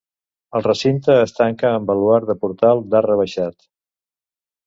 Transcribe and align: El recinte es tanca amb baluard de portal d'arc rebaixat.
El 0.59 0.63
recinte 0.67 1.17
es 1.25 1.33
tanca 1.39 1.67
amb 1.73 1.91
baluard 1.91 2.31
de 2.31 2.35
portal 2.45 2.83
d'arc 2.95 3.09
rebaixat. 3.11 3.71